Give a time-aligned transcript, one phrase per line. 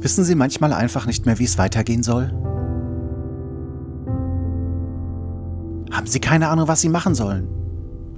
[0.00, 2.30] Wissen Sie manchmal einfach nicht mehr, wie es weitergehen soll?
[5.90, 7.48] Haben Sie keine Ahnung, was Sie machen sollen?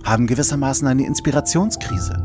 [0.04, 2.22] Haben gewissermaßen eine Inspirationskrise?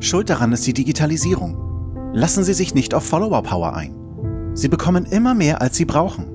[0.00, 2.10] Schuld daran ist die Digitalisierung.
[2.12, 3.96] Lassen Sie sich nicht auf Follower Power ein.
[4.54, 6.26] Sie bekommen immer mehr, als Sie brauchen.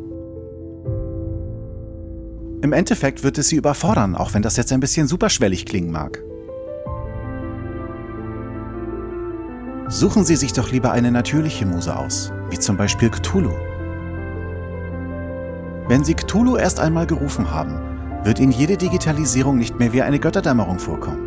[2.61, 6.23] Im Endeffekt wird es Sie überfordern, auch wenn das jetzt ein bisschen superschwellig klingen mag.
[9.89, 13.53] Suchen Sie sich doch lieber eine natürliche Muse aus, wie zum Beispiel Cthulhu.
[15.87, 17.79] Wenn Sie Cthulhu erst einmal gerufen haben,
[18.25, 21.23] wird Ihnen jede Digitalisierung nicht mehr wie eine Götterdämmerung vorkommen.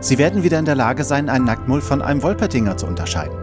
[0.00, 3.36] Sie werden wieder in der Lage sein, einen Nacktmull von einem Wolpertinger zu unterscheiden.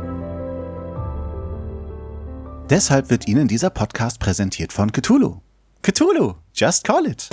[2.72, 5.42] Deshalb wird Ihnen dieser Podcast präsentiert von Cthulhu.
[5.84, 7.30] Cthulhu, just call it!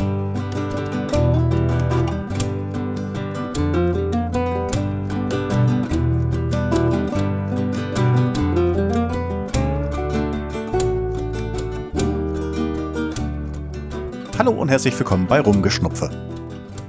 [14.44, 16.10] Hallo und herzlich willkommen bei Rumgeschnupfe.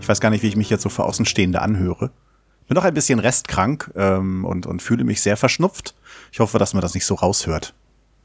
[0.01, 2.11] Ich weiß gar nicht, wie ich mich jetzt so für Außenstehende anhöre.
[2.67, 5.95] Bin noch ein bisschen restkrank ähm, und, und fühle mich sehr verschnupft.
[6.33, 7.73] Ich hoffe, dass man das nicht so raushört.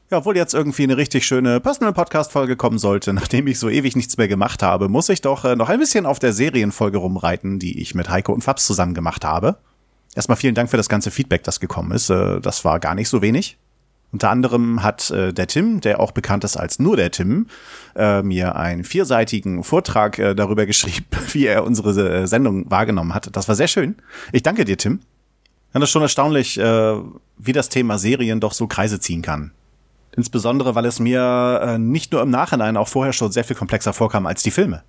[0.09, 3.69] Ja, obwohl jetzt irgendwie eine richtig schöne Personal Podcast Folge kommen sollte, nachdem ich so
[3.69, 6.97] ewig nichts mehr gemacht habe, muss ich doch äh, noch ein bisschen auf der Serienfolge
[6.97, 9.59] rumreiten, die ich mit Heiko und Fabs zusammen gemacht habe.
[10.13, 12.09] Erstmal vielen Dank für das ganze Feedback, das gekommen ist.
[12.09, 13.57] Äh, das war gar nicht so wenig.
[14.11, 17.47] Unter anderem hat äh, der Tim, der auch bekannt ist als nur der Tim,
[17.95, 23.35] äh, mir einen vierseitigen Vortrag äh, darüber geschrieben, wie er unsere äh, Sendung wahrgenommen hat.
[23.35, 23.95] Das war sehr schön.
[24.31, 24.99] Ich danke dir, Tim.
[25.73, 26.95] Ja, das ist schon erstaunlich, äh,
[27.37, 29.51] wie das Thema Serien doch so Kreise ziehen kann.
[30.13, 33.93] Insbesondere, weil es mir äh, nicht nur im Nachhinein auch vorher schon sehr viel komplexer
[33.93, 34.83] vorkam als die Filme.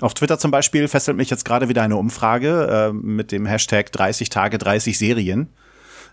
[0.00, 3.90] Auf Twitter zum Beispiel fesselt mich jetzt gerade wieder eine Umfrage äh, mit dem Hashtag
[3.90, 5.48] 30 Tage 30 Serien.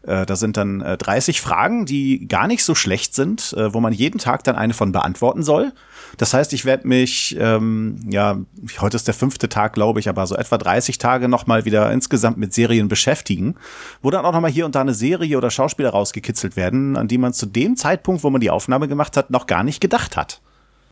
[0.04, 3.80] Äh, da sind dann äh, 30 Fragen, die gar nicht so schlecht sind, äh, wo
[3.80, 5.74] man jeden Tag dann eine von beantworten soll.
[6.18, 8.38] Das heißt, ich werde mich, ähm, ja,
[8.80, 12.38] heute ist der fünfte Tag, glaube ich, aber so etwa 30 Tage nochmal wieder insgesamt
[12.38, 13.56] mit Serien beschäftigen,
[14.02, 17.18] wo dann auch nochmal hier und da eine Serie oder Schauspieler rausgekitzelt werden, an die
[17.18, 20.42] man zu dem Zeitpunkt, wo man die Aufnahme gemacht hat, noch gar nicht gedacht hat.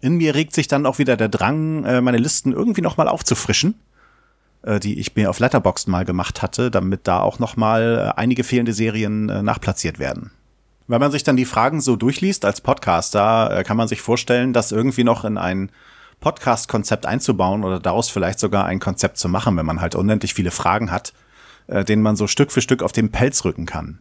[0.01, 3.75] In mir regt sich dann auch wieder der Drang, äh, meine Listen irgendwie nochmal aufzufrischen
[4.65, 8.19] äh, die ich mir auf Letterboxd mal gemacht hatte, damit da auch noch mal äh,
[8.19, 10.31] einige fehlende Serien äh, nachplatziert werden.
[10.87, 14.71] Wenn man sich dann die Fragen so durchliest als Podcaster, kann man sich vorstellen, das
[14.71, 15.71] irgendwie noch in ein
[16.19, 20.51] Podcast-Konzept einzubauen oder daraus vielleicht sogar ein Konzept zu machen, wenn man halt unendlich viele
[20.51, 21.13] Fragen hat,
[21.67, 23.97] denen man so Stück für Stück auf den Pelz rücken kann.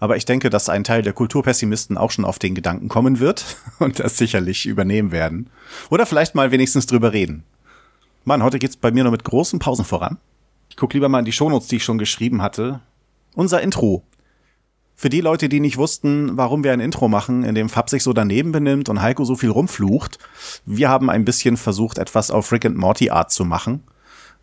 [0.00, 3.56] Aber ich denke, dass ein Teil der Kulturpessimisten auch schon auf den Gedanken kommen wird
[3.78, 5.50] und das sicherlich übernehmen werden.
[5.88, 7.44] Oder vielleicht mal wenigstens drüber reden.
[8.26, 10.16] Mann, heute geht's bei mir nur mit großen Pausen voran.
[10.70, 12.80] Ich guck lieber mal in die Shownotes, die ich schon geschrieben hatte.
[13.34, 14.02] Unser Intro.
[14.96, 18.02] Für die Leute, die nicht wussten, warum wir ein Intro machen, in dem Fab sich
[18.02, 20.18] so daneben benimmt und Heiko so viel rumflucht,
[20.64, 23.82] wir haben ein bisschen versucht, etwas auf Rick and Morty Art zu machen.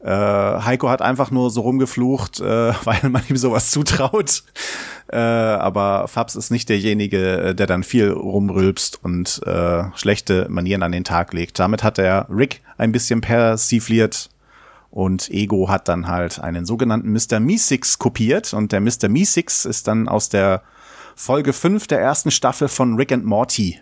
[0.04, 4.44] Äh, Heiko hat einfach nur so rumgeflucht, äh, weil man ihm sowas zutraut.
[5.12, 10.84] Äh, aber Fabs ist nicht derjenige, äh, der dann viel rumrülpst und äh, schlechte Manieren
[10.84, 11.60] an den Tag legt.
[11.60, 14.30] Damit hat er Rick ein bisschen persifliert
[14.90, 17.40] und Ego hat dann halt einen sogenannten Mr.
[17.40, 19.10] Meesix kopiert und der Mr.
[19.10, 20.64] Meesix ist dann aus der
[21.16, 23.80] Folge 5 der ersten Staffel von Rick and Morty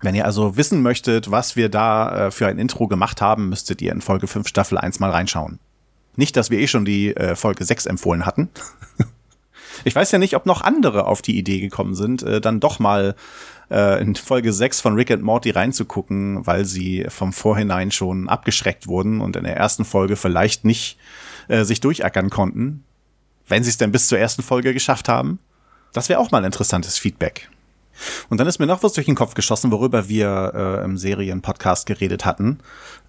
[0.00, 3.82] wenn ihr also wissen möchtet, was wir da äh, für ein Intro gemacht haben, müsstet
[3.82, 5.58] ihr in Folge 5 Staffel 1 mal reinschauen.
[6.16, 8.48] Nicht, dass wir eh schon die äh, Folge 6 empfohlen hatten.
[9.84, 12.78] ich weiß ja nicht, ob noch andere auf die Idee gekommen sind, äh, dann doch
[12.78, 13.14] mal
[13.70, 18.86] äh, in Folge 6 von Rick and Morty reinzugucken, weil sie vom Vorhinein schon abgeschreckt
[18.86, 20.98] wurden und in der ersten Folge vielleicht nicht
[21.48, 22.84] äh, sich durchackern konnten,
[23.46, 25.38] wenn sie es denn bis zur ersten Folge geschafft haben.
[25.92, 27.48] Das wäre auch mal interessantes Feedback.
[28.28, 31.86] Und dann ist mir noch was durch den Kopf geschossen, worüber wir äh, im Serienpodcast
[31.86, 32.58] geredet hatten.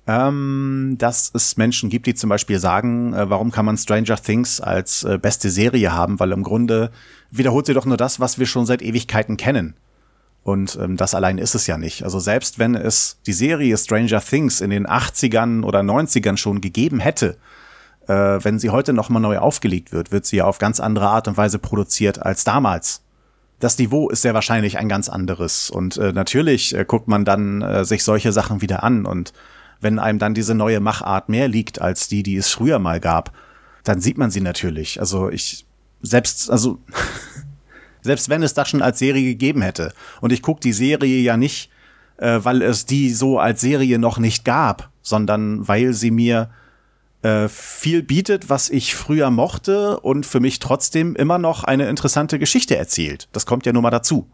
[0.08, 4.60] Ähm, dass es Menschen gibt, die zum Beispiel sagen, äh, warum kann man Stranger Things
[4.60, 6.92] als äh, beste Serie haben, weil im Grunde
[7.30, 9.76] wiederholt sie doch nur das, was wir schon seit Ewigkeiten kennen.
[10.44, 12.04] Und ähm, das allein ist es ja nicht.
[12.04, 17.00] Also selbst wenn es die Serie Stranger Things in den 80ern oder 90ern schon gegeben
[17.00, 17.38] hätte,
[18.08, 21.28] äh, wenn sie heute nochmal neu aufgelegt wird, wird sie ja auf ganz andere Art
[21.28, 23.02] und Weise produziert als damals
[23.62, 25.70] das Niveau ist sehr wahrscheinlich ein ganz anderes.
[25.70, 29.06] Und äh, natürlich äh, guckt man dann äh, sich solche Sachen wieder an.
[29.06, 29.34] Und
[29.80, 33.32] wenn einem dann diese neue Machart mehr liegt als die, die es früher mal gab,
[33.84, 35.00] dann sieht man sie natürlich.
[35.00, 35.66] Also ich
[36.02, 36.80] selbst, also
[38.02, 41.38] selbst wenn es das schon als Serie gegeben hätte und ich gucke die Serie ja
[41.38, 41.70] nicht,
[42.18, 46.50] äh, weil es die so als Serie noch nicht gab, sondern weil sie mir
[47.22, 52.40] äh, viel bietet, was ich früher mochte und für mich trotzdem immer noch eine interessante
[52.40, 53.28] Geschichte erzählt.
[53.32, 54.28] Das kommt ja nur mal dazu.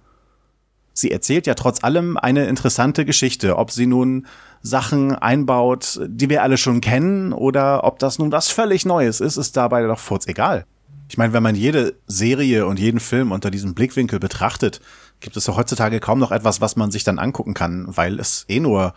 [0.93, 4.25] Sie erzählt ja trotz allem eine interessante Geschichte, ob sie nun
[4.63, 9.37] Sachen einbaut, die wir alle schon kennen, oder ob das nun was völlig Neues ist,
[9.37, 10.65] ist dabei doch furz egal.
[11.09, 14.81] Ich meine, wenn man jede Serie und jeden Film unter diesem Blickwinkel betrachtet,
[15.19, 18.45] gibt es ja heutzutage kaum noch etwas, was man sich dann angucken kann, weil es
[18.49, 18.93] eh nur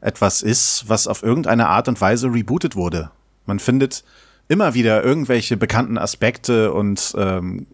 [0.00, 3.10] etwas ist, was auf irgendeine Art und Weise rebootet wurde.
[3.46, 4.04] Man findet
[4.48, 7.66] immer wieder irgendwelche bekannten Aspekte und ähm,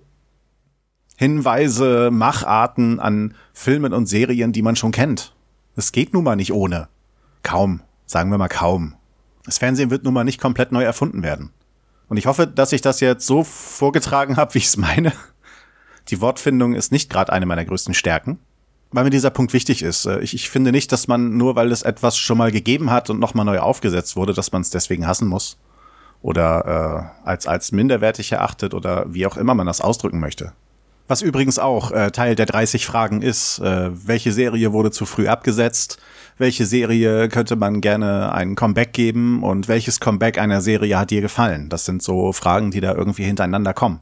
[1.17, 5.35] Hinweise, Macharten an Filmen und Serien, die man schon kennt.
[5.77, 6.89] Es geht nun mal nicht ohne.
[7.43, 8.95] Kaum, sagen wir mal kaum.
[9.45, 11.51] Das Fernsehen wird nun mal nicht komplett neu erfunden werden.
[12.09, 15.13] Und ich hoffe, dass ich das jetzt so vorgetragen habe, wie ich es meine.
[16.09, 18.39] Die Wortfindung ist nicht gerade eine meiner größten Stärken
[18.93, 20.07] weil mir dieser Punkt wichtig ist.
[20.07, 23.11] Äh, ich, ich finde nicht, dass man nur, weil es etwas schon mal gegeben hat
[23.11, 25.59] und nochmal neu aufgesetzt wurde, dass man es deswegen hassen muss
[26.23, 30.53] oder äh, als, als minderwertig erachtet oder wie auch immer man das ausdrücken möchte.
[31.09, 35.27] Was übrigens auch äh, Teil der 30 Fragen ist, äh, welche Serie wurde zu früh
[35.27, 35.99] abgesetzt,
[36.39, 41.21] welche Serie könnte man gerne einen Comeback geben und welches Comeback einer Serie hat dir
[41.21, 41.69] gefallen?
[41.69, 44.01] Das sind so Fragen, die da irgendwie hintereinander kommen.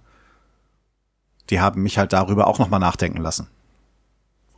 [1.51, 3.49] Die haben mich halt darüber auch nochmal nachdenken lassen.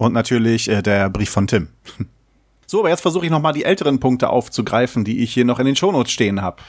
[0.00, 1.69] Und natürlich äh, der Brief von Tim.
[2.67, 5.67] So, aber jetzt versuche ich nochmal die älteren Punkte aufzugreifen, die ich hier noch in
[5.67, 6.62] den Shownotes stehen habe.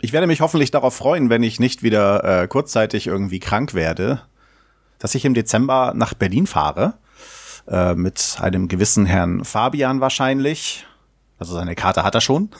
[0.00, 4.20] Ich werde mich hoffentlich darauf freuen, wenn ich nicht wieder äh, kurzzeitig irgendwie krank werde,
[4.98, 6.98] dass ich im Dezember nach Berlin fahre.
[7.66, 10.84] Äh, mit einem gewissen Herrn Fabian wahrscheinlich.
[11.38, 12.50] Also seine Karte hat er schon.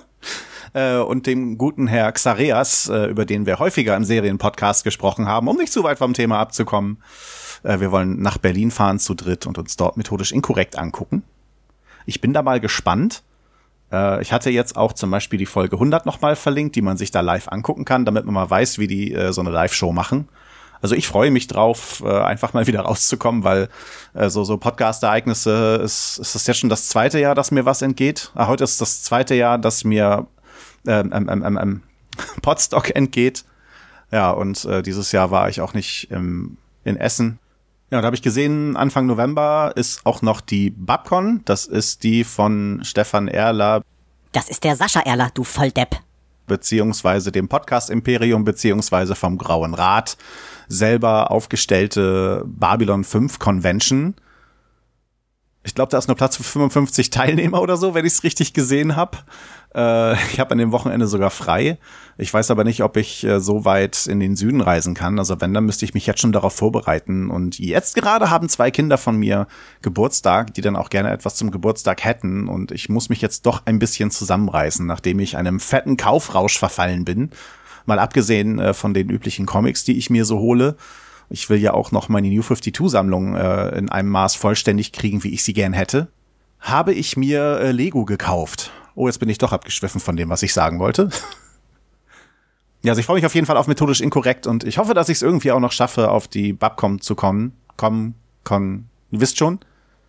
[0.72, 5.46] äh, und dem guten Herr Xareas, äh, über den wir häufiger im Serienpodcast gesprochen haben,
[5.46, 7.02] um nicht zu weit vom Thema abzukommen.
[7.62, 11.22] Äh, wir wollen nach Berlin fahren zu dritt und uns dort methodisch inkorrekt angucken.
[12.06, 13.22] Ich bin da mal gespannt.
[13.92, 17.10] Äh, ich hatte jetzt auch zum Beispiel die Folge 100 nochmal verlinkt, die man sich
[17.10, 20.28] da live angucken kann, damit man mal weiß, wie die äh, so eine Live-Show machen.
[20.80, 23.68] Also ich freue mich drauf, äh, einfach mal wieder rauszukommen, weil
[24.14, 27.82] äh, so, so Podcast-Ereignisse ist, ist das jetzt schon das zweite Jahr, dass mir was
[27.82, 28.30] entgeht.
[28.34, 30.26] Ah, heute ist das zweite Jahr, dass mir
[30.86, 31.82] ähm, ähm, ähm, ähm,
[32.42, 33.44] Podstock entgeht.
[34.10, 37.38] Ja, und äh, dieses Jahr war ich auch nicht im, in Essen.
[37.90, 41.40] Ja, da habe ich gesehen, Anfang November ist auch noch die Babcon.
[41.46, 43.82] Das ist die von Stefan Erler.
[44.32, 45.96] Das ist der Sascha Erler, du Volldepp.
[46.46, 50.18] Beziehungsweise dem Podcast Imperium, beziehungsweise vom Grauen Rat
[50.68, 54.14] selber aufgestellte Babylon 5 Convention.
[55.64, 58.52] Ich glaube, da ist nur Platz für 55 Teilnehmer oder so, wenn ich es richtig
[58.52, 59.18] gesehen habe.
[59.74, 61.78] Äh, ich habe an dem Wochenende sogar frei.
[62.16, 65.18] Ich weiß aber nicht, ob ich äh, so weit in den Süden reisen kann.
[65.18, 67.30] Also wenn, dann müsste ich mich jetzt schon darauf vorbereiten.
[67.30, 69.46] Und jetzt gerade haben zwei Kinder von mir
[69.82, 72.48] Geburtstag, die dann auch gerne etwas zum Geburtstag hätten.
[72.48, 77.04] Und ich muss mich jetzt doch ein bisschen zusammenreißen, nachdem ich einem fetten Kaufrausch verfallen
[77.04, 77.30] bin.
[77.86, 80.76] Mal abgesehen äh, von den üblichen Comics, die ich mir so hole.
[81.30, 85.32] Ich will ja auch noch meine New 52-Sammlung äh, in einem Maß vollständig kriegen, wie
[85.32, 86.08] ich sie gern hätte.
[86.60, 88.72] Habe ich mir äh, Lego gekauft.
[88.98, 91.08] Oh, jetzt bin ich doch abgeschwiffen von dem, was ich sagen wollte.
[92.82, 95.08] ja, also ich freue mich auf jeden Fall auf methodisch inkorrekt und ich hoffe, dass
[95.08, 97.56] ich es irgendwie auch noch schaffe, auf die Babcom zu kommen.
[97.76, 98.90] Kommen, kommen.
[99.12, 99.60] Ihr wisst schon.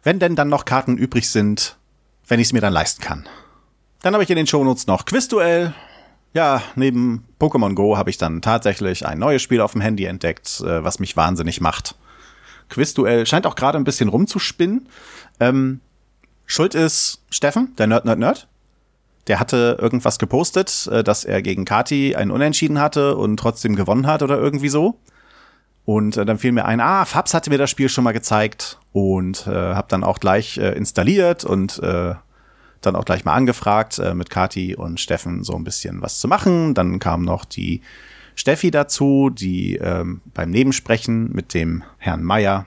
[0.01, 1.77] Wenn denn dann noch Karten übrig sind,
[2.27, 3.29] wenn ich es mir dann leisten kann.
[4.01, 5.75] Dann habe ich in den Shownotes noch Quizduell.
[6.33, 10.61] Ja, neben Pokémon Go habe ich dann tatsächlich ein neues Spiel auf dem Handy entdeckt,
[10.61, 11.93] äh, was mich wahnsinnig macht.
[12.69, 14.89] Quizduell scheint auch gerade ein bisschen rumzuspinnen.
[15.39, 15.79] Ähm,
[16.47, 18.47] Schuld ist Steffen, der Nerd, Nerd, Nerd
[19.29, 24.07] der hatte irgendwas gepostet, äh, dass er gegen Kati ein Unentschieden hatte und trotzdem gewonnen
[24.07, 24.99] hat oder irgendwie so.
[25.85, 28.79] Und äh, dann fiel mir ein, ah, Fabs hatte mir das Spiel schon mal gezeigt
[28.91, 32.15] und äh, habe dann auch gleich äh, installiert und äh,
[32.81, 36.27] dann auch gleich mal angefragt, äh, mit Kati und Steffen so ein bisschen was zu
[36.27, 36.73] machen.
[36.73, 37.81] Dann kam noch die
[38.35, 42.65] Steffi dazu, die ähm, beim Nebensprechen mit dem Herrn Meier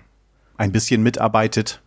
[0.57, 1.81] ein bisschen mitarbeitet.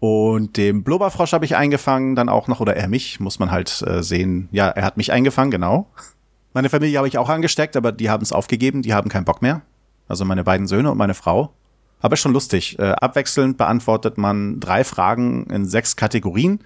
[0.00, 3.84] Und dem Blubberfrosch habe ich eingefangen, dann auch noch, oder er mich, muss man halt
[3.86, 4.48] äh, sehen.
[4.50, 5.90] Ja, er hat mich eingefangen, genau.
[6.54, 9.40] Meine Familie habe ich auch angesteckt, aber die haben es aufgegeben, die haben keinen Bock
[9.40, 9.62] mehr.
[10.08, 11.52] Also meine beiden Söhne und meine Frau.
[12.00, 12.76] Aber schon lustig.
[12.80, 16.58] Äh, abwechselnd beantwortet man drei Fragen in sechs Kategorien,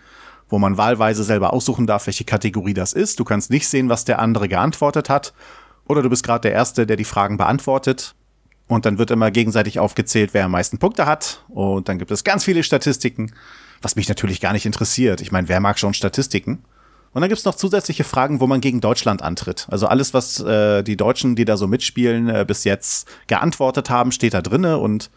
[0.48, 3.20] wo man wahlweise selber aussuchen darf, welche Kategorie das ist.
[3.20, 5.34] Du kannst nicht sehen, was der andere geantwortet hat.
[5.86, 8.14] Oder du bist gerade der Erste, der die Fragen beantwortet.
[8.66, 11.44] Und dann wird immer gegenseitig aufgezählt, wer am meisten Punkte hat.
[11.48, 13.32] Und dann gibt es ganz viele Statistiken,
[13.82, 15.20] was mich natürlich gar nicht interessiert.
[15.20, 16.64] Ich meine, wer mag schon Statistiken?
[17.12, 19.66] Und dann gibt's noch zusätzliche Fragen, wo man gegen Deutschland antritt.
[19.70, 24.10] Also alles, was äh, die Deutschen, die da so mitspielen, äh, bis jetzt geantwortet haben,
[24.12, 25.10] steht da drinne und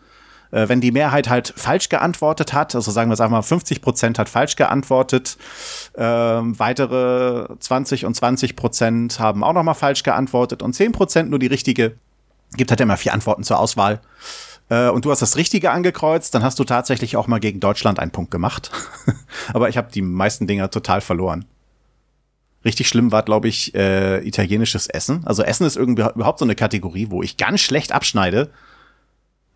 [0.52, 3.82] Äh, wenn die Mehrheit halt falsch geantwortet hat, also sagen wir es einfach mal, 50
[3.82, 5.38] Prozent hat falsch geantwortet,
[5.94, 11.40] äh, weitere 20 und 20 Prozent haben auch nochmal falsch geantwortet und 10 Prozent nur
[11.40, 11.98] die richtige.
[12.54, 14.02] Gibt halt immer vier Antworten zur Auswahl.
[14.70, 18.00] Äh, und du hast das Richtige angekreuzt, dann hast du tatsächlich auch mal gegen Deutschland
[18.00, 18.72] einen Punkt gemacht.
[19.54, 21.46] Aber ich habe die meisten Dinger total verloren.
[22.66, 25.22] Richtig schlimm war, glaube ich, äh, italienisches Essen.
[25.26, 28.50] Also Essen ist irgendwie überhaupt so eine Kategorie, wo ich ganz schlecht abschneide.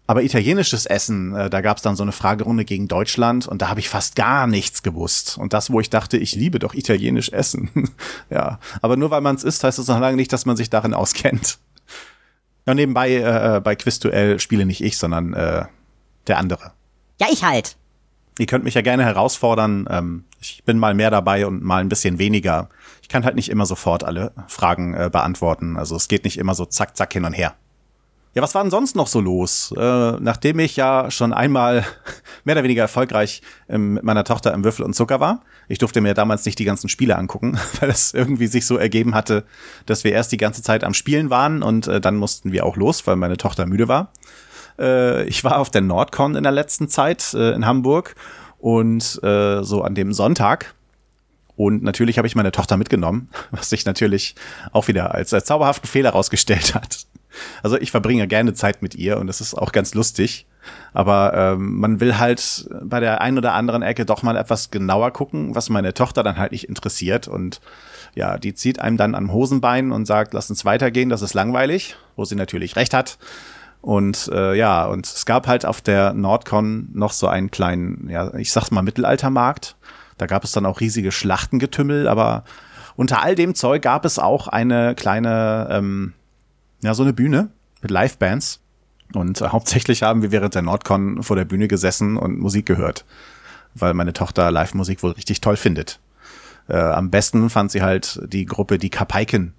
[0.08, 3.70] Aber italienisches Essen, äh, da gab es dann so eine Fragerunde gegen Deutschland und da
[3.70, 5.38] habe ich fast gar nichts gewusst.
[5.38, 7.70] Und das, wo ich dachte, ich liebe doch italienisch Essen.
[8.30, 10.70] ja, aber nur weil man es isst, heißt es noch lange nicht, dass man sich
[10.70, 11.60] darin auskennt.
[12.72, 15.66] Ja, nebenbei äh, bei Quizduell spiele nicht ich, sondern äh,
[16.28, 16.72] der andere.
[17.20, 17.76] Ja, ich halt.
[18.40, 19.90] Ihr könnt mich ja gerne herausfordern.
[19.92, 22.70] Ähm, ich bin mal mehr dabei und mal ein bisschen weniger.
[23.02, 25.76] Ich kann halt nicht immer sofort alle Fragen äh, beantworten.
[25.76, 27.56] Also es geht nicht immer so zack, zack hin und her.
[28.34, 29.74] Ja, was war denn sonst noch so los?
[29.78, 31.86] Äh, nachdem ich ja schon einmal
[32.46, 35.42] mehr oder weniger erfolgreich ähm, mit meiner Tochter im Würfel und Zucker war.
[35.68, 39.16] Ich durfte mir damals nicht die ganzen Spiele angucken, weil es irgendwie sich so ergeben
[39.16, 39.44] hatte,
[39.86, 42.78] dass wir erst die ganze Zeit am Spielen waren und äh, dann mussten wir auch
[42.78, 44.14] los, weil meine Tochter müde war.
[44.80, 48.16] Äh, ich war auf der Nordcon in der letzten Zeit äh, in Hamburg
[48.60, 50.74] und äh, so an dem Sonntag
[51.62, 54.36] und natürlich habe ich meine Tochter mitgenommen, was sich natürlich
[54.72, 57.06] auch wieder als, als zauberhaften Fehler herausgestellt hat.
[57.64, 60.46] Also ich verbringe gerne Zeit mit ihr und das ist auch ganz lustig.
[60.94, 65.12] Aber ähm, man will halt bei der einen oder anderen Ecke doch mal etwas genauer
[65.12, 67.28] gucken, was meine Tochter dann halt nicht interessiert.
[67.28, 67.62] Und
[68.14, 71.96] ja, die zieht einem dann am Hosenbein und sagt, lass uns weitergehen, das ist langweilig,
[72.16, 73.18] wo sie natürlich recht hat.
[73.82, 78.34] Und äh, ja, und es gab halt auf der Nordcon noch so einen kleinen, ja,
[78.36, 79.76] ich sag's mal, Mittelaltermarkt.
[80.18, 82.44] Da gab es dann auch riesige Schlachtengetümmel, aber
[82.96, 86.14] unter all dem Zeug gab es auch eine kleine ähm,
[86.84, 87.50] ja, so eine Bühne
[87.82, 88.60] mit Livebands.
[89.14, 93.06] Und äh, hauptsächlich haben wir während der Nordcon vor der Bühne gesessen und Musik gehört,
[93.76, 96.00] weil meine Tochter Live-Musik wohl richtig toll findet.
[96.68, 99.54] Äh, am besten fand sie halt die Gruppe Die Kapaiken.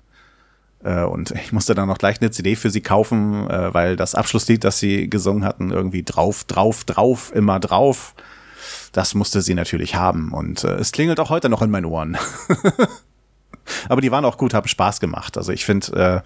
[0.83, 4.15] Äh, und ich musste dann noch gleich eine CD für sie kaufen, äh, weil das
[4.15, 8.15] Abschlusslied, das sie gesungen hatten, irgendwie drauf, drauf, drauf, immer drauf.
[8.93, 10.33] Das musste sie natürlich haben.
[10.33, 12.17] Und äh, es klingelt auch heute noch in meinen Ohren.
[13.89, 15.37] Aber die waren auch gut, haben Spaß gemacht.
[15.37, 16.23] Also ich finde,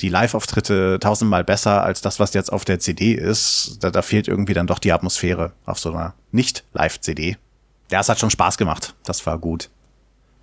[0.00, 3.78] die Live-Auftritte tausendmal besser als das, was jetzt auf der CD ist.
[3.80, 7.36] Da, da fehlt irgendwie dann doch die Atmosphäre auf so einer Nicht-Live-CD.
[7.90, 8.94] Ja, es hat schon Spaß gemacht.
[9.04, 9.70] Das war gut.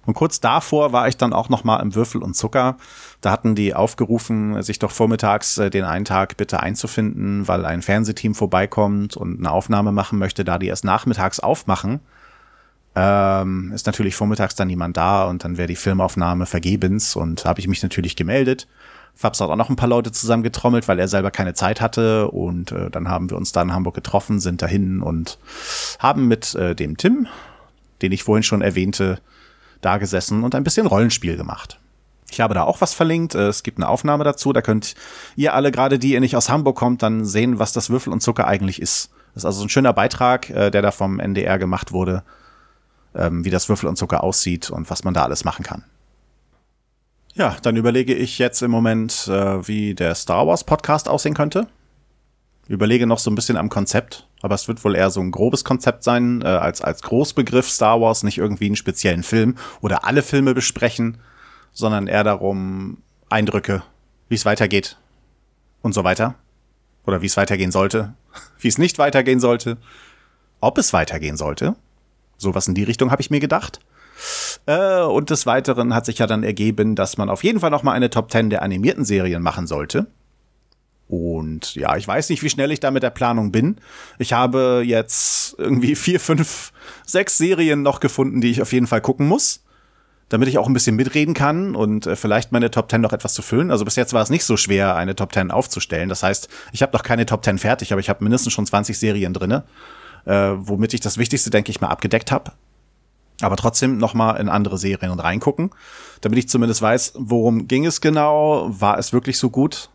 [0.06, 2.78] Und kurz davor war ich dann auch noch mal im Würfel und Zucker.
[3.20, 7.82] Da hatten die aufgerufen, sich doch vormittags äh, den einen Tag bitte einzufinden, weil ein
[7.82, 12.00] Fernsehteam vorbeikommt und eine Aufnahme machen möchte, da die erst nachmittags aufmachen.
[12.96, 17.60] Ähm, ist natürlich vormittags dann niemand da und dann wäre die Filmaufnahme vergebens und habe
[17.60, 18.66] ich mich natürlich gemeldet
[19.18, 22.30] Fabs hat auch noch ein paar Leute zusammengetrommelt, weil er selber keine Zeit hatte.
[22.30, 25.40] Und äh, dann haben wir uns da in Hamburg getroffen, sind dahin und
[25.98, 27.28] haben mit äh, dem Tim,
[28.04, 29.20] den ich vorhin schon erwähnte,
[29.82, 31.80] da gesessen und ein bisschen Rollenspiel gemacht.
[32.30, 33.34] Ich habe da auch was verlinkt.
[33.34, 34.54] Äh, es gibt eine Aufnahme dazu.
[34.54, 34.94] Da könnt
[35.36, 38.22] ihr alle, gerade die ihr nicht aus Hamburg kommt, dann sehen, was das Würfel und
[38.22, 39.10] Zucker eigentlich ist.
[39.34, 42.22] Das ist also ein schöner Beitrag, äh, der da vom NDR gemacht wurde,
[43.16, 45.84] ähm, wie das Würfel und Zucker aussieht und was man da alles machen kann.
[47.38, 51.68] Ja, dann überlege ich jetzt im Moment, äh, wie der Star Wars Podcast aussehen könnte.
[52.68, 55.64] Überlege noch so ein bisschen am Konzept, aber es wird wohl eher so ein grobes
[55.64, 60.24] Konzept sein, äh, als, als Großbegriff Star Wars, nicht irgendwie einen speziellen Film oder alle
[60.24, 61.20] Filme besprechen,
[61.74, 63.84] sondern eher darum Eindrücke,
[64.30, 64.98] wie es weitergeht
[65.84, 66.34] und so weiter.
[67.06, 68.16] Oder wie es weitergehen sollte,
[68.60, 69.78] wie es nicht weitergehen sollte,
[70.60, 71.76] ob es weitergehen sollte.
[72.38, 73.80] Sowas in die Richtung habe ich mir gedacht.
[74.66, 77.84] Äh, und des Weiteren hat sich ja dann ergeben, dass man auf jeden Fall noch
[77.84, 80.08] mal eine Top 10 der animierten Serien machen sollte.
[81.08, 83.78] Und ja, ich weiß nicht, wie schnell ich da mit der Planung bin.
[84.20, 86.74] Ich habe jetzt irgendwie vier, fünf,
[87.06, 89.64] sechs Serien noch gefunden, die ich auf jeden Fall gucken muss,
[90.28, 93.34] damit ich auch ein bisschen mitreden kann und äh, vielleicht meine Top 10 noch etwas
[93.34, 93.72] zu füllen.
[93.72, 96.10] Also bis jetzt war es nicht so schwer, eine Top 10 aufzustellen.
[96.10, 99.00] Das heißt, ich habe noch keine Top 10 fertig, aber ich habe mindestens schon 20
[99.00, 99.64] Serien drinne,
[100.26, 102.52] äh, womit ich das Wichtigste, denke ich mal, abgedeckt habe
[103.42, 105.72] aber trotzdem noch mal in andere Serien reingucken,
[106.22, 109.90] damit ich zumindest weiß, worum ging es genau, war es wirklich so gut.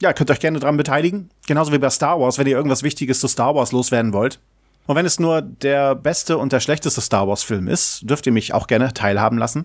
[0.00, 3.20] Ja, könnt euch gerne dran beteiligen, genauso wie bei Star Wars, wenn ihr irgendwas Wichtiges
[3.20, 4.40] zu Star Wars loswerden wollt.
[4.86, 8.32] Und wenn es nur der beste und der schlechteste Star Wars Film ist, dürft ihr
[8.32, 9.64] mich auch gerne teilhaben lassen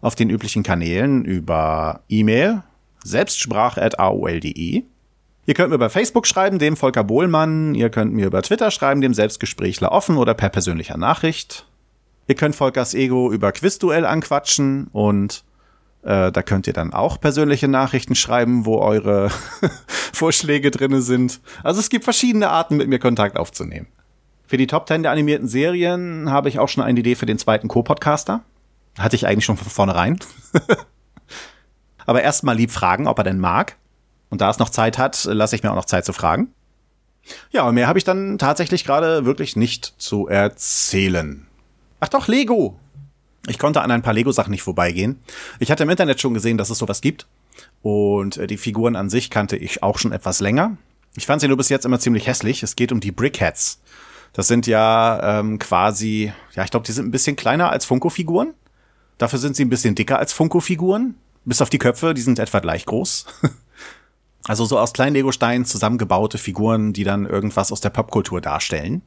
[0.00, 2.62] auf den üblichen Kanälen über E-Mail
[3.04, 4.84] selbstsprache@aol.de.
[5.48, 7.74] Ihr könnt mir bei Facebook schreiben, dem Volker Bohlmann.
[7.74, 11.66] Ihr könnt mir über Twitter schreiben, dem Selbstgesprächler offen oder per persönlicher Nachricht.
[12.28, 15.44] Ihr könnt Volkers Ego über Quizduell anquatschen und
[16.02, 19.28] Äh, da könnt ihr dann auch persönliche Nachrichten schreiben, wo eure
[20.12, 21.40] Vorschläge drinne sind.
[21.64, 23.88] Also es gibt verschiedene Arten, mit mir Kontakt aufzunehmen.
[24.46, 27.38] Für die Top 10 der animierten Serien habe ich auch schon eine Idee für den
[27.38, 28.44] zweiten Co-Podcaster.
[28.96, 30.20] Hatte ich eigentlich schon von vornherein.
[32.06, 33.76] Aber erstmal lieb fragen, ob er denn mag.
[34.30, 36.52] Und da es noch Zeit hat, lasse ich mir auch noch Zeit zu fragen.
[37.50, 41.48] Ja, und mehr habe ich dann tatsächlich gerade wirklich nicht zu erzählen.
[42.00, 42.78] Ach doch, Lego.
[43.48, 45.20] Ich konnte an ein paar Lego-Sachen nicht vorbeigehen.
[45.60, 47.26] Ich hatte im Internet schon gesehen, dass es sowas gibt.
[47.82, 50.76] Und äh, die Figuren an sich kannte ich auch schon etwas länger.
[51.16, 52.62] Ich fand sie nur bis jetzt immer ziemlich hässlich.
[52.62, 53.80] Es geht um die Brickheads.
[54.32, 58.54] Das sind ja ähm, quasi, ja, ich glaube, die sind ein bisschen kleiner als Funko-Figuren.
[59.16, 61.14] Dafür sind sie ein bisschen dicker als Funko-Figuren.
[61.44, 63.26] Bis auf die Köpfe, die sind etwa gleich groß.
[64.44, 69.02] also so aus kleinen Lego-Steinen zusammengebaute Figuren, die dann irgendwas aus der Popkultur darstellen.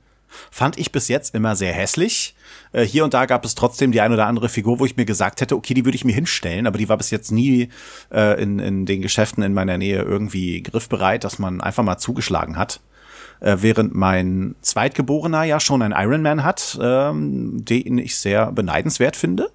[0.51, 2.36] Fand ich bis jetzt immer sehr hässlich.
[2.71, 5.05] Äh, hier und da gab es trotzdem die ein oder andere Figur, wo ich mir
[5.05, 7.69] gesagt hätte, okay, die würde ich mir hinstellen, aber die war bis jetzt nie
[8.12, 12.57] äh, in, in den Geschäften in meiner Nähe irgendwie griffbereit, dass man einfach mal zugeschlagen
[12.57, 12.79] hat.
[13.39, 19.50] Äh, während mein Zweitgeborener ja schon ein Ironman hat, ähm, den ich sehr beneidenswert finde.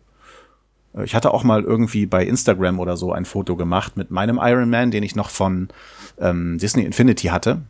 [0.94, 4.38] Äh, ich hatte auch mal irgendwie bei Instagram oder so ein Foto gemacht mit meinem
[4.40, 5.68] Ironman, den ich noch von
[6.18, 7.62] ähm, Disney Infinity hatte.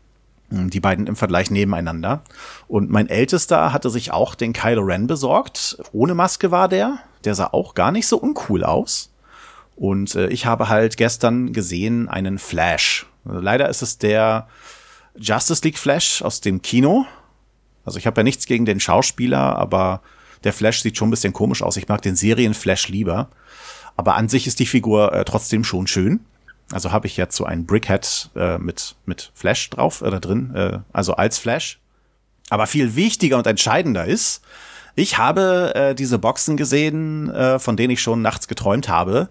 [0.55, 2.23] Hm, die beiden im Vergleich nebeneinander.
[2.69, 5.79] Und mein Ältester hatte sich auch den Kylo Ren besorgt.
[5.93, 6.99] Ohne Maske war der.
[7.25, 9.11] Der sah auch gar nicht so uncool aus.
[9.77, 13.07] Und äh, ich habe halt gestern gesehen einen Flash.
[13.25, 14.47] Leider ist es der
[15.17, 17.07] Justice League Flash aus dem Kino.
[17.85, 20.03] Also ich habe ja nichts gegen den Schauspieler, aber
[20.45, 21.77] der Flash sieht schon ein bisschen komisch aus.
[21.77, 23.29] Ich mag den Serien-Flash lieber.
[23.97, 26.21] Aber an sich ist die Figur äh, trotzdem schon schön.
[26.73, 30.79] Also habe ich jetzt so ein Brickhead äh, mit, mit Flash drauf oder drin, äh,
[30.93, 31.79] also als Flash.
[32.51, 34.43] Aber viel wichtiger und entscheidender ist,
[34.97, 39.29] ich habe äh, diese Boxen gesehen, äh, von denen ich schon nachts geträumt habe.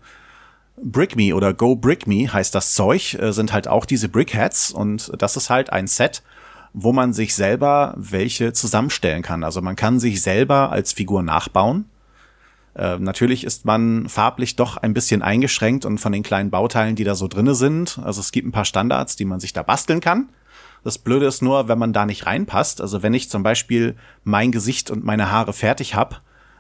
[0.77, 4.71] Brick Me oder Go Brick Me heißt das Zeug, äh, sind halt auch diese Brickheads
[4.71, 6.21] und das ist halt ein Set,
[6.73, 9.43] wo man sich selber welche zusammenstellen kann.
[9.43, 11.85] Also man kann sich selber als Figur nachbauen
[12.75, 17.03] äh, natürlich ist man farblich doch ein bisschen eingeschränkt und von den kleinen Bauteilen, die
[17.03, 17.99] da so drinne sind.
[18.03, 20.29] Also es gibt ein paar Standards, die man sich da basteln kann.
[20.83, 22.81] Das Blöde ist nur, wenn man da nicht reinpasst.
[22.81, 26.17] Also wenn ich zum Beispiel mein Gesicht und meine Haare fertig habe,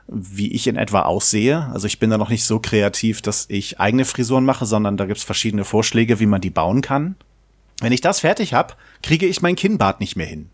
[0.07, 1.69] wie ich in etwa aussehe.
[1.73, 5.05] Also ich bin da noch nicht so kreativ, dass ich eigene Frisuren mache, sondern da
[5.05, 7.15] gibt's verschiedene Vorschläge, wie man die bauen kann.
[7.81, 10.49] Wenn ich das fertig habe, kriege ich mein Kinnbart nicht mehr hin.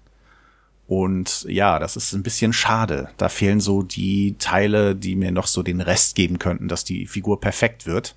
[0.89, 3.09] Und ja, das ist ein bisschen schade.
[3.17, 7.05] Da fehlen so die Teile, die mir noch so den Rest geben könnten, dass die
[7.05, 8.15] Figur perfekt wird.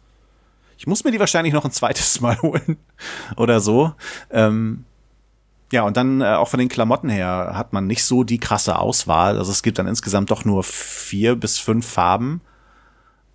[0.79, 2.79] Ich muss mir die wahrscheinlich noch ein zweites Mal holen
[3.37, 3.93] oder so.
[4.31, 4.87] Ähm,
[5.71, 8.79] ja, und dann äh, auch von den Klamotten her hat man nicht so die krasse
[8.79, 9.37] Auswahl.
[9.37, 12.41] Also es gibt dann insgesamt doch nur vier bis fünf Farben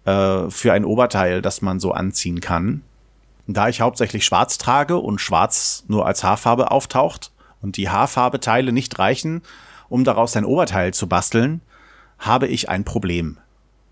[0.06, 2.82] äh, für ein Oberteil, das man so anziehen kann.
[3.46, 8.98] Da ich hauptsächlich schwarz trage und schwarz nur als Haarfarbe auftaucht, und die Haarfarbeteile nicht
[9.00, 9.42] reichen,
[9.90, 11.62] um daraus ein Oberteil zu basteln,
[12.20, 13.38] habe ich ein Problem.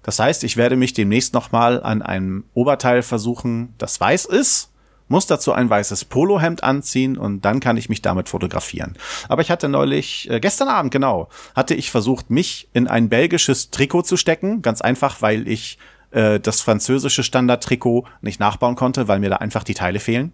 [0.04, 4.72] Das heißt, ich werde mich demnächst nochmal an einem Oberteil versuchen, das weiß ist,
[5.08, 8.96] muss dazu ein weißes Polohemd anziehen und dann kann ich mich damit fotografieren.
[9.30, 13.70] Aber ich hatte neulich, äh, gestern Abend genau, hatte ich versucht, mich in ein belgisches
[13.70, 14.62] Trikot zu stecken.
[14.62, 15.78] Ganz einfach, weil ich
[16.12, 20.34] äh, das französische Standardtrikot nicht nachbauen konnte, weil mir da einfach die Teile fehlen.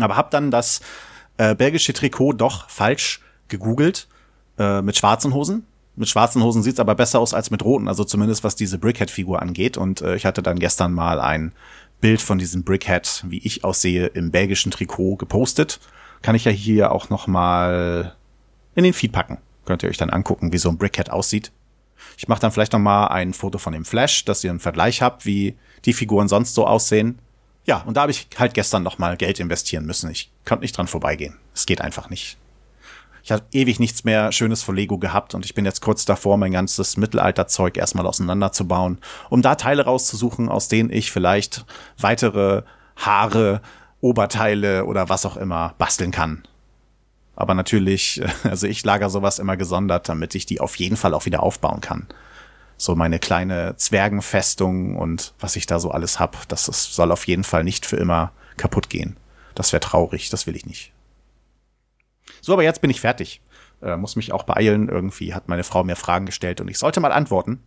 [0.00, 0.80] Aber habe dann das
[1.38, 4.08] äh, belgische Trikot doch falsch gegoogelt
[4.58, 5.64] äh, mit schwarzen Hosen.
[5.96, 9.42] Mit schwarzen Hosen sieht's aber besser aus als mit roten, also zumindest was diese Brickhead-Figur
[9.42, 9.76] angeht.
[9.76, 11.52] Und äh, ich hatte dann gestern mal ein
[12.00, 15.80] Bild von diesem Brickhead, wie ich aussehe, im belgischen Trikot gepostet.
[16.22, 18.14] Kann ich ja hier auch noch mal
[18.76, 19.38] in den Feed packen.
[19.64, 21.50] Könnt ihr euch dann angucken, wie so ein Brickhead aussieht.
[22.16, 25.02] Ich mache dann vielleicht noch mal ein Foto von dem Flash, dass ihr einen Vergleich
[25.02, 27.18] habt, wie die Figuren sonst so aussehen.
[27.68, 30.10] Ja, und da habe ich halt gestern noch mal Geld investieren müssen.
[30.10, 31.36] Ich konnte nicht dran vorbeigehen.
[31.52, 32.38] Es geht einfach nicht.
[33.22, 36.38] Ich habe ewig nichts mehr Schönes von Lego gehabt und ich bin jetzt kurz davor,
[36.38, 38.96] mein ganzes Mittelalterzeug erstmal auseinanderzubauen,
[39.28, 41.66] um da Teile rauszusuchen, aus denen ich vielleicht
[41.98, 42.62] weitere
[42.96, 43.60] Haare,
[44.00, 46.48] Oberteile oder was auch immer basteln kann.
[47.36, 51.26] Aber natürlich, also ich lager sowas immer gesondert, damit ich die auf jeden Fall auch
[51.26, 52.06] wieder aufbauen kann
[52.78, 57.26] so meine kleine Zwergenfestung und was ich da so alles hab, das, das soll auf
[57.26, 59.16] jeden Fall nicht für immer kaputt gehen.
[59.54, 60.92] Das wäre traurig, das will ich nicht.
[62.40, 63.42] So, aber jetzt bin ich fertig.
[63.82, 64.88] Äh, muss mich auch beeilen.
[64.88, 67.60] Irgendwie hat meine Frau mir Fragen gestellt und ich sollte mal antworten.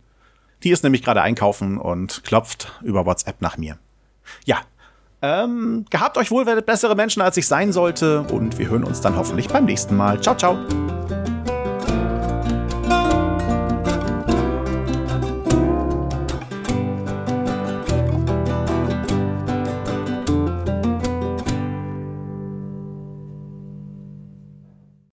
[0.62, 3.78] Die ist nämlich gerade einkaufen und klopft über WhatsApp nach mir.
[4.44, 4.62] Ja,
[5.20, 8.22] ähm, gehabt euch wohl, werdet bessere Menschen, als ich sein sollte.
[8.22, 10.20] Und wir hören uns dann hoffentlich beim nächsten Mal.
[10.20, 10.58] Ciao, ciao.